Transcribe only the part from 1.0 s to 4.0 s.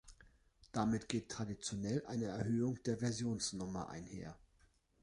geht traditionell eine Erhöhung der Versionsnummer